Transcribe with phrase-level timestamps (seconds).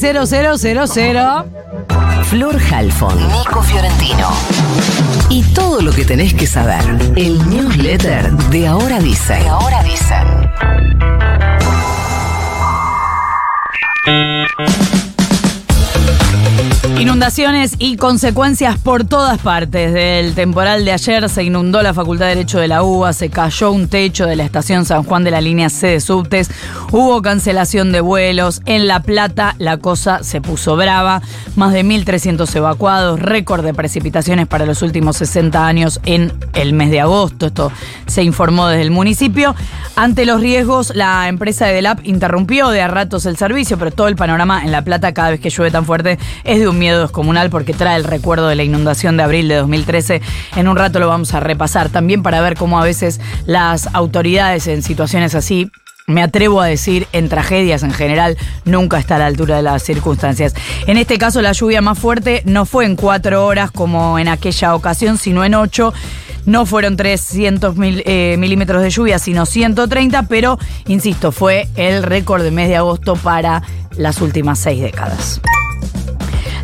[0.00, 1.44] 000.
[2.24, 4.28] Flor Halfon, Nico Fiorentino.
[5.28, 6.82] Y todo lo que tenés que saber.
[7.16, 9.34] El newsletter de Ahora Dice.
[9.34, 10.14] De Ahora Dice.
[17.20, 19.92] Inundaciones y consecuencias por todas partes.
[19.92, 23.72] Del temporal de ayer se inundó la Facultad de Derecho de la UBA, se cayó
[23.72, 26.50] un techo de la estación San Juan de la línea C de subtes,
[26.92, 28.62] hubo cancelación de vuelos.
[28.64, 31.20] En La Plata la cosa se puso brava.
[31.56, 36.90] Más de 1.300 evacuados, récord de precipitaciones para los últimos 60 años en el mes
[36.90, 37.48] de agosto.
[37.48, 37.70] Esto
[38.06, 39.54] se informó desde el municipio.
[39.94, 44.08] Ante los riesgos, la empresa de Delap interrumpió de a ratos el servicio, pero todo
[44.08, 47.09] el panorama en La Plata cada vez que llueve tan fuerte es de un miedo
[47.10, 50.22] descomunal porque trae el recuerdo de la inundación de abril de 2013.
[50.54, 54.68] En un rato lo vamos a repasar también para ver cómo a veces las autoridades
[54.68, 55.70] en situaciones así
[56.06, 59.82] me atrevo a decir, en tragedias en general, nunca está a la altura de las
[59.82, 60.54] circunstancias.
[60.86, 64.74] En este caso, la lluvia más fuerte no fue en cuatro horas como en aquella
[64.74, 65.92] ocasión, sino en ocho.
[66.46, 72.42] No fueron 300 mil, eh, milímetros de lluvia, sino 130, pero, insisto, fue el récord
[72.42, 73.62] de mes de agosto para
[73.96, 75.40] las últimas seis décadas.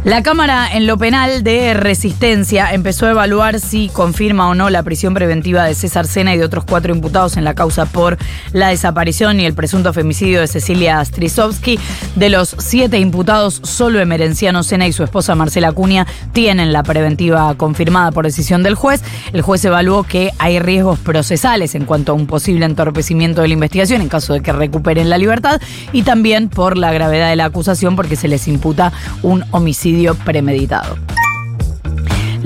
[0.06, 4.84] La Cámara en lo penal de Resistencia empezó a evaluar si confirma o no la
[4.84, 8.16] prisión preventiva de César Sena y de otros cuatro imputados en la causa por
[8.52, 11.80] la desaparición y el presunto femicidio de Cecilia Strisovsky.
[12.14, 17.52] De los siete imputados, solo Emerenciano Sena y su esposa Marcela Cunha tienen la preventiva
[17.56, 19.02] confirmada por decisión del juez.
[19.32, 23.54] El juez evaluó que hay riesgos procesales en cuanto a un posible entorpecimiento de la
[23.54, 25.60] investigación en caso de que recuperen la libertad
[25.92, 28.92] y también por la gravedad de la acusación porque se les imputa
[29.24, 30.96] un homicidio premeditado.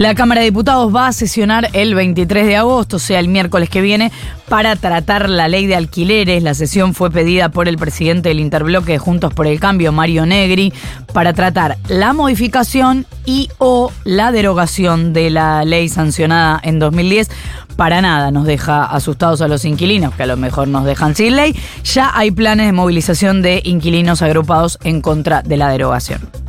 [0.00, 3.68] La Cámara de Diputados va a sesionar el 23 de agosto, o sea, el miércoles
[3.68, 4.10] que viene,
[4.48, 6.42] para tratar la ley de alquileres.
[6.42, 10.24] La sesión fue pedida por el presidente del Interbloque de Juntos por el Cambio, Mario
[10.24, 10.72] Negri,
[11.12, 17.28] para tratar la modificación y o la derogación de la ley sancionada en 2010.
[17.76, 21.36] Para nada nos deja asustados a los inquilinos, que a lo mejor nos dejan sin
[21.36, 21.54] ley.
[21.84, 26.39] Ya hay planes de movilización de inquilinos agrupados en contra de la derogación.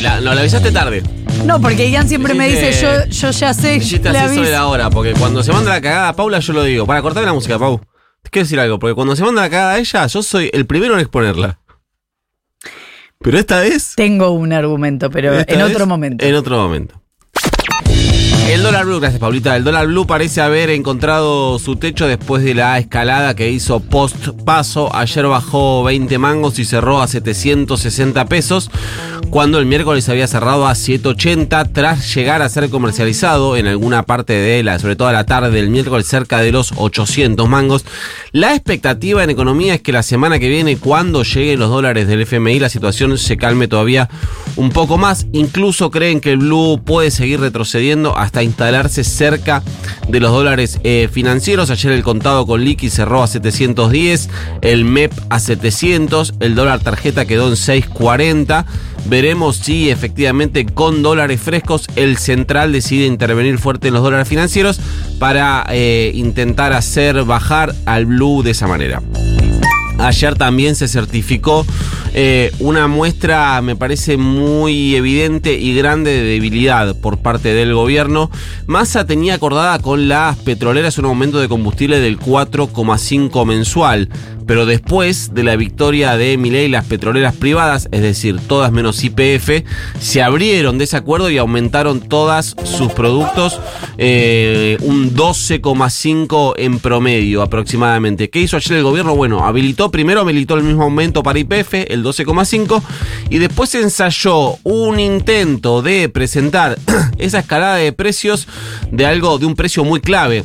[0.00, 1.02] La, no, la avisaste tarde.
[1.44, 4.52] No, porque Ian siempre me dice, yo, yo ya sé, Hiciste le así sobre aviso.
[4.52, 6.86] la hora, porque cuando se manda la cagada a Paula, yo lo digo.
[6.86, 7.80] Para cortarme la música, Pau.
[8.22, 10.66] Te quiero decir algo, porque cuando se manda la cagada a ella, yo soy el
[10.66, 11.58] primero en exponerla.
[13.18, 13.92] Pero esta vez.
[13.96, 16.24] Tengo un argumento, pero esta en vez, otro momento.
[16.24, 16.99] En otro momento.
[18.50, 19.54] El dólar blue, gracias Paulita.
[19.54, 24.30] El dólar blue parece haber encontrado su techo después de la escalada que hizo post
[24.44, 24.92] paso.
[24.92, 28.68] Ayer bajó 20 mangos y cerró a 760 pesos,
[29.30, 34.32] cuando el miércoles había cerrado a 780 tras llegar a ser comercializado en alguna parte
[34.32, 37.84] de la, sobre todo a la tarde del miércoles, cerca de los 800 mangos.
[38.32, 42.22] La expectativa en economía es que la semana que viene, cuando lleguen los dólares del
[42.22, 44.08] FMI, la situación se calme todavía
[44.56, 45.28] un poco más.
[45.32, 49.62] Incluso creen que el blue puede seguir retrocediendo hasta instalarse cerca
[50.08, 51.70] de los dólares eh, financieros.
[51.70, 54.28] Ayer el contado con liqui cerró a 710,
[54.62, 58.66] el MEP a 700, el dólar tarjeta quedó en 640.
[59.06, 64.78] Veremos si efectivamente con dólares frescos el central decide intervenir fuerte en los dólares financieros
[65.18, 69.02] para eh, intentar hacer bajar al blue de esa manera.
[70.00, 71.66] Ayer también se certificó
[72.12, 78.30] eh, una muestra, me parece muy evidente y grande de debilidad por parte del gobierno.
[78.66, 84.08] Massa tenía acordada con las petroleras un aumento de combustible del 4,5 mensual,
[84.50, 89.64] pero después de la victoria de Milei, las petroleras privadas, es decir, todas menos IPF,
[90.00, 93.60] se abrieron de ese acuerdo y aumentaron todas sus productos
[93.96, 98.28] eh, un 12,5 en promedio aproximadamente.
[98.28, 99.14] ¿Qué hizo ayer el gobierno?
[99.14, 102.82] Bueno, habilitó primero habilitó el mismo aumento para IPF, el 12,5,
[103.30, 106.76] y después ensayó un intento de presentar
[107.18, 108.48] esa escalada de precios
[108.90, 110.42] de algo, de un precio muy clave.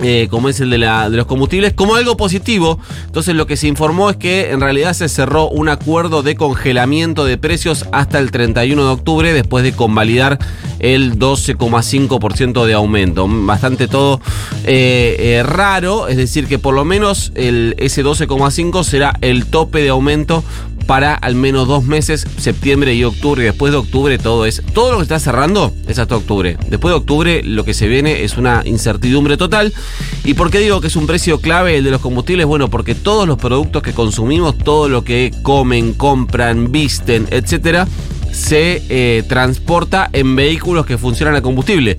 [0.00, 2.78] Eh, como es el de, los combustibles, como algo positivo.
[3.06, 7.24] Entonces lo que se informó es que en realidad se cerró un acuerdo de congelamiento
[7.24, 10.38] de precios hasta el 31 de octubre después de convalidar
[10.78, 13.26] el 12,5% de aumento.
[13.28, 14.20] Bastante todo
[14.64, 19.82] eh, eh, raro, es decir que por lo menos el, ese 12,5 será el tope
[19.82, 20.44] de aumento
[20.86, 23.42] para al menos dos meses, septiembre y octubre.
[23.42, 24.62] Después de octubre todo es.
[24.72, 26.56] Todo lo que está cerrando es hasta octubre.
[26.68, 29.72] Después de octubre lo que se viene es una incertidumbre total.
[30.24, 32.46] ¿Y por qué digo que es un precio clave el de los combustibles?
[32.46, 37.86] Bueno, porque todos los productos que consumimos, todo lo que comen, compran, visten, etcétera,
[38.32, 41.96] se eh, transporta en vehículos que funcionan a combustible.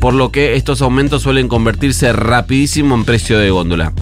[0.00, 3.92] Por lo que estos aumentos suelen convertirse rapidísimo en precio de góndola.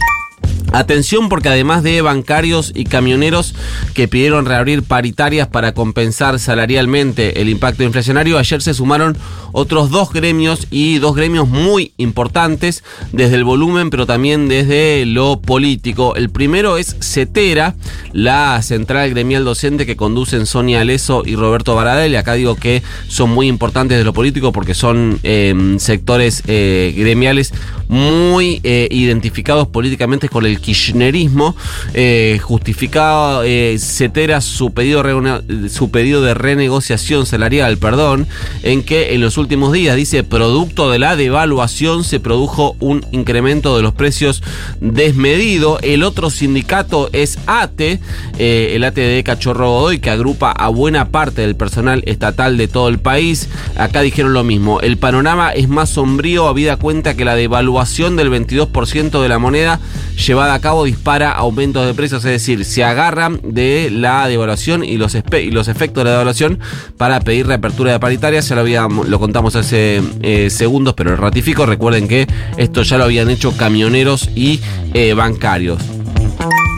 [0.76, 3.54] Atención porque además de bancarios y camioneros
[3.94, 9.16] que pidieron reabrir paritarias para compensar salarialmente el impacto inflacionario, ayer se sumaron
[9.52, 15.40] otros dos gremios y dos gremios muy importantes desde el volumen pero también desde lo
[15.40, 16.14] político.
[16.14, 17.74] El primero es CETERA,
[18.12, 22.14] la central gremial docente que conducen Sonia Aleso y Roberto Baradel.
[22.16, 27.54] Acá digo que son muy importantes de lo político porque son em, sectores eh, gremiales
[27.88, 31.56] muy eh, identificados políticamente con el kirchnerismo,
[31.94, 35.02] eh, justificado eh, Cetera su pedido,
[35.68, 38.26] su pedido de renegociación salarial, perdón,
[38.62, 43.76] en que en los últimos días, dice, producto de la devaluación se produjo un incremento
[43.76, 44.42] de los precios
[44.80, 45.78] desmedido.
[45.82, 48.00] El otro sindicato es ATE,
[48.38, 52.68] eh, el ATE de Cachorro Godoy, que agrupa a buena parte del personal estatal de
[52.68, 53.48] todo el país.
[53.76, 57.75] Acá dijeron lo mismo, el panorama es más sombrío habida cuenta que la devaluación
[58.16, 59.80] del 22% de la moneda
[60.16, 64.96] llevada a cabo dispara aumentos de precios, es decir, se agarran de la devaluación y
[64.96, 66.58] los, y los efectos de la devaluación
[66.96, 68.48] para pedir reapertura de paritarias.
[68.48, 71.66] Ya lo, habíamos, lo contamos hace eh, segundos, pero ratifico.
[71.66, 72.26] Recuerden que
[72.56, 74.60] esto ya lo habían hecho camioneros y
[74.94, 75.82] eh, bancarios.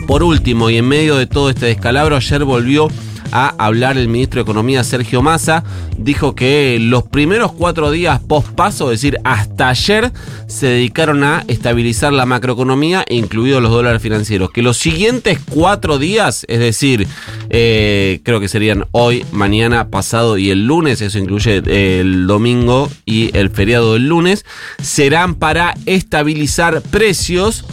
[0.06, 2.88] Por último, y en medio de todo este descalabro, ayer volvió
[3.32, 5.64] a hablar el ministro de Economía Sergio Massa.
[5.96, 10.12] Dijo que los primeros cuatro días post paso, es decir, hasta ayer,
[10.46, 14.50] se dedicaron a estabilizar la macroeconomía, incluidos los dólares financieros.
[14.50, 17.06] Que los siguientes cuatro días, es decir,
[17.50, 21.62] eh, creo que serían hoy, mañana, pasado y el lunes, eso incluye
[22.00, 24.44] el domingo y el feriado del lunes,
[24.82, 27.64] serán para estabilizar precios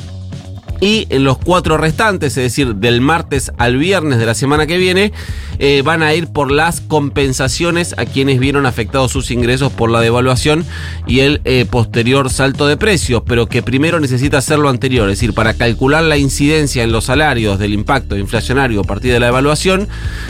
[0.82, 4.78] y en los cuatro restantes, es decir, del martes al viernes de la semana que
[4.78, 5.12] viene,
[5.60, 10.02] eh, van a ir por las compensaciones a quienes vieron afectados sus ingresos por la
[10.02, 10.66] devaluación
[11.08, 15.20] y el eh, posterior salto de precios, pero que primero necesita hacer lo anterior, es
[15.20, 19.28] decir, para calcular la incidencia en los salarios del impacto inflacionario a partir de la
[19.28, 19.88] devaluación,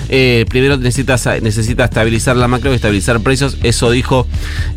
[0.10, 4.28] eh, primero necesita, necesita estabilizar la macro y estabilizar precios, eso dijo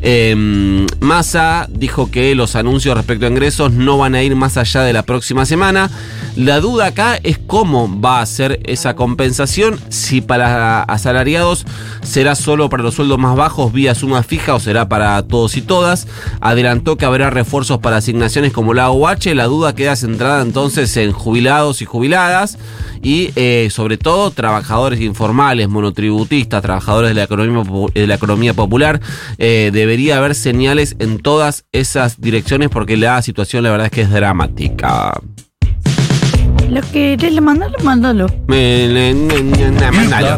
[0.00, 4.82] em, Massa, dijo que los anuncios respecto a ingresos no van a ir más allá
[4.82, 5.57] de la próxima semana,
[6.38, 11.66] la duda acá es cómo va a ser esa compensación, si para asalariados
[12.02, 15.62] será solo para los sueldos más bajos vía suma fija o será para todos y
[15.62, 16.06] todas.
[16.40, 21.10] Adelantó que habrá refuerzos para asignaciones como la OH, la duda queda centrada entonces en
[21.10, 22.56] jubilados y jubiladas
[23.02, 29.00] y eh, sobre todo trabajadores informales, monotributistas, trabajadores de la economía, popular.
[29.38, 34.02] Eh, debería haber señales en todas esas direcciones porque la situación la verdad es que
[34.02, 35.20] es dramática.
[36.70, 38.26] Lo que le mandalo, mándalo.
[38.46, 40.36] Me, le, me, me, mándalo.